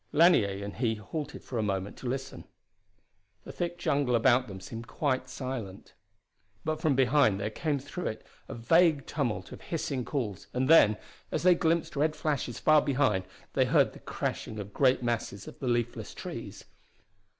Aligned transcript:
Lanier 0.11 0.63
and 0.63 0.77
he 0.77 0.95
halted 0.95 1.43
for 1.43 1.59
a 1.59 1.61
moment 1.61 1.95
to 1.97 2.07
listen. 2.09 2.45
The 3.43 3.51
thick 3.51 3.77
jungle 3.77 4.15
about 4.15 4.47
them 4.47 4.59
seemed 4.59 4.87
quite 4.87 5.29
silent. 5.29 5.93
But 6.65 6.81
from 6.81 6.95
behind 6.95 7.39
there 7.39 7.51
came 7.51 7.77
through 7.77 8.07
it 8.07 8.25
a 8.47 8.55
vague 8.55 9.05
tumult 9.05 9.51
of 9.51 9.61
hissing 9.61 10.03
calls; 10.03 10.47
and 10.55 10.67
then, 10.67 10.97
as 11.31 11.43
they 11.43 11.53
glimpsed 11.53 11.95
red 11.95 12.15
flashes 12.15 12.57
far 12.57 12.81
behind, 12.81 13.25
they 13.53 13.65
heard 13.65 13.93
the 13.93 13.99
crashing 13.99 14.57
of 14.57 14.73
great 14.73 15.03
masses 15.03 15.47
of 15.47 15.59
the 15.59 15.67
leafless 15.67 16.15
trees. 16.15 16.65